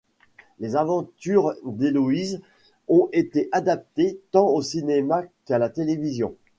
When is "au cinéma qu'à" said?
4.47-5.59